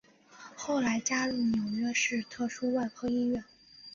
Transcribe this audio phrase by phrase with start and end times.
[0.55, 3.43] 后来加入纽约市特殊外科医院。